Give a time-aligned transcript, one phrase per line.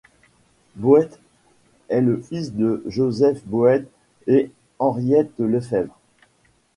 [0.77, 1.19] Boedt
[1.89, 3.85] est le fils de Joseph Boedt
[4.25, 5.95] et Henriette Lefèbvre.